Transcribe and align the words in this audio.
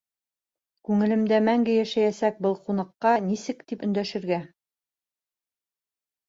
Күңелемдә 0.87 1.37
мәңге 1.47 1.75
йәшәйәсәк 1.81 2.39
был 2.45 2.57
ҡунаҡҡа 2.71 3.11
нисек 3.27 3.61
тип 3.73 3.85
өндәшергә? 3.89 4.41